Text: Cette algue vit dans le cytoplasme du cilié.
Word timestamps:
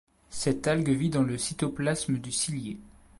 Cette 0.31 0.65
algue 0.65 0.89
vit 0.89 1.11
dans 1.11 1.21
le 1.21 1.37
cytoplasme 1.37 2.17
du 2.17 2.31
cilié. 2.31 2.79